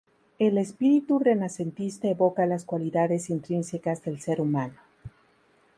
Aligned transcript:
El 0.39 0.57
espíritu 0.57 1.19
renacentista 1.19 2.07
evoca 2.07 2.47
las 2.47 2.65
cualidades 2.65 3.29
intrínsecas 3.29 4.01
del 4.01 4.19
ser 4.19 4.41
humano. 4.41 4.77